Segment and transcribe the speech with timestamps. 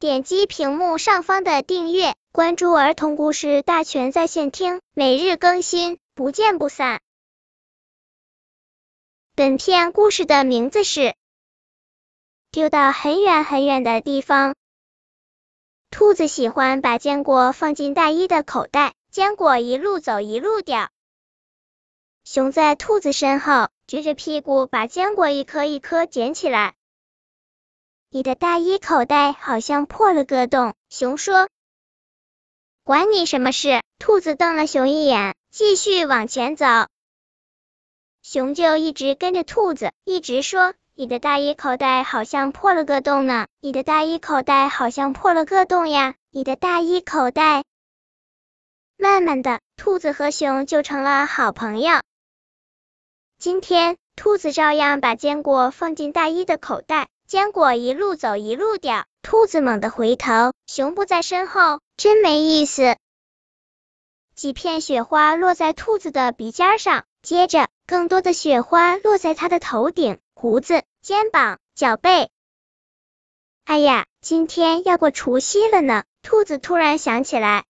[0.00, 7.00] 点击屏幕上方的订阅，关注儿童故事大全在线听，每日更新，不见不散。
[9.34, 11.00] 本片故事的名字是
[12.52, 14.52] 《丢到很远很远的地方》。
[15.90, 20.90] 兔子喜欢把坚果放进大衣的口袋，坚果一路走一路掉。
[22.22, 26.76] 熊在兔子身后，撅着屁股把坚果一颗一颗捡起来。
[28.10, 31.50] 你的大衣口袋好像破了个洞，熊说。
[32.82, 33.82] 管你什么事？
[33.98, 36.64] 兔子瞪了熊一眼，继续往前走。
[38.22, 40.72] 熊就一直跟着兔子，一直说。
[40.94, 47.62] 你的大衣口袋好像破了个洞呢，你的大衣口袋好像破了个洞呀，你的大衣口袋。
[48.96, 52.00] 慢慢的，兔子和熊就成了好朋友。
[53.38, 59.04] 今天，兔子照样把坚果放进大衣的口袋，坚果一路走一路掉。
[59.20, 62.96] 兔子猛地回头，熊不在身后，真没意思。
[64.34, 70.18] 几片雪花落在兔子的鼻尖上，接着更多的雪花落在它的头顶。
[70.34, 72.30] 胡子、肩膀、脚背。
[73.66, 76.04] 哎呀，今天要过除夕了呢！
[76.22, 77.66] 兔子突然想起来，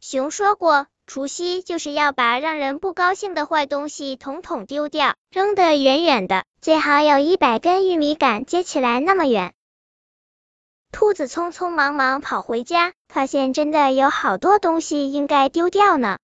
[0.00, 9.54] 熊说过，除夕就是要把让人不高兴的坏东西统统丢掉，扔得远远的，最好有一百根玉米杆接起来那么远。
[10.92, 16.18] 兔子匆匆忙忙跑回家，发现真的有好多东西应该丢掉呢。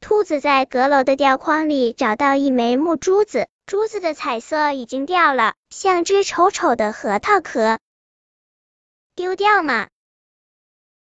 [0.00, 3.46] 兔子在阁楼的吊筐里找到一枚木珠子。
[3.66, 7.78] 珠子的彩色已经掉了，像只丑丑的核桃壳。
[9.14, 9.86] 丢掉嘛？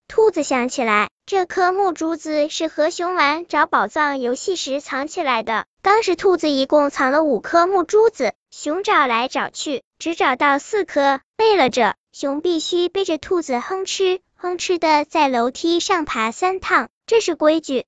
[0.08, 5.66] 兔子想起来，这颗木珠子是和熊玩找宝藏游戏时藏起来的。
[5.81, 11.20] 当时兔子一共藏了五颗木珠子，熊找来找去，只找到四颗。
[11.38, 17.86] 累了着，熊必须背着兔子哼哧哼哧的在楼梯上爬三趟，这是规矩。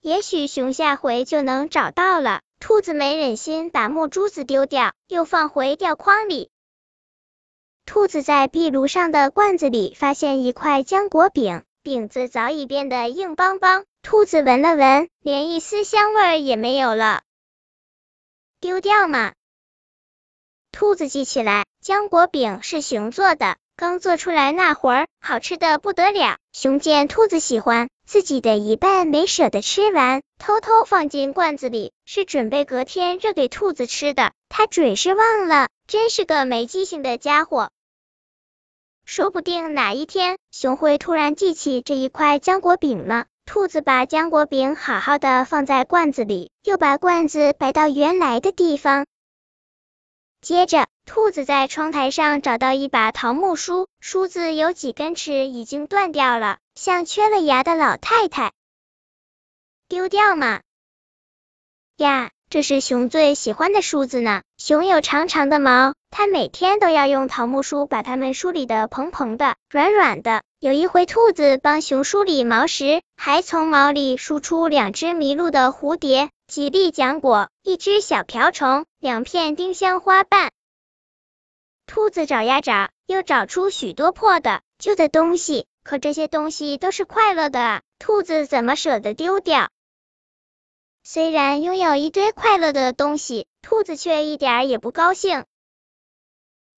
[0.00, 2.40] 也许熊下回就能找到了。
[2.58, 6.48] 兔子没忍心把木珠子丢掉，又放回吊筐里。
[7.86, 13.84] 兔子在壁炉上的罐子里发现一块浆果饼，饼子早已变得硬邦邦。
[14.02, 17.22] 兔子闻了闻，连一丝香味也没有了。
[18.60, 19.32] 丢掉嘛？
[20.72, 23.56] 兔子记起来，浆果饼是熊做的。
[23.76, 26.38] 刚做出来那会儿，好吃的不得了。
[26.52, 34.32] 熊见兔子喜欢，自己的一半没舍得吃完，偷偷放进罐子里，是准备隔天热给兔子吃的。
[34.48, 37.70] 他准是忘了，真是个没记性的家伙。
[39.16, 43.24] 说不定哪一天，熊会突然记起这一块浆果饼呢。
[43.46, 49.06] 兔子把浆果饼好好的放在罐子里，又把罐子摆到原来的地方。
[50.42, 58.52] 接着，兔子在窗台上找到一把桃木梳，梳子有几根齿已经断掉了，像缺了牙的老太太。
[59.88, 60.60] 丢掉嘛？
[61.96, 64.42] 呀，这是熊最喜欢的梳子呢。
[64.56, 70.42] 熊有长长的毛，它每天都要用桃木梳把它们梳理的蓬蓬的、软软的。
[70.60, 76.30] 有一回，兔子帮熊梳理毛时，还从毛里梳出两只迷路的蝴蝶。
[76.46, 80.52] 几粒浆果，一只小瓢虫，两片丁香花瓣。
[81.86, 89.68] 兔子找呀找，又找出许多破的、旧的东西，可这些东西都是快乐的，兔子怎么舍得丢掉？
[91.08, 95.44] 虽然拥有一堆快乐的东西，兔子却一点也不高兴。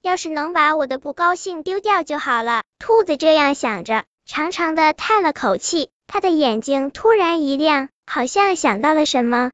[0.02, 9.50] 要是能把我的不高兴丢掉就好了，兔子这样想着，长长的叹了口气，他的眼睛突然一亮，好像想到了什么。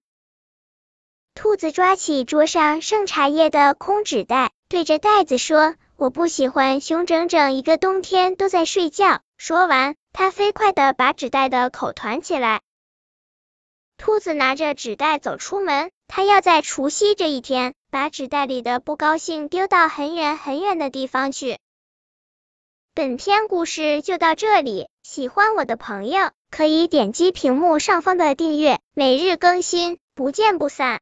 [1.36, 12.60] 兔子抓起桌上剩茶叶的空纸袋，对着袋子说：“我不喜欢熊整整一个冬天都在睡觉。”说完，它飞快的把纸袋的口团起来。
[13.96, 21.58] 兔子拿着纸袋走出门，它要在除夕这一天把纸袋里的不高兴丢到很远很远的地方去。
[22.94, 30.92] 本篇故事就到这里，喜欢我的朋友可以点击屏幕上方的订阅，每日更新，不见不散。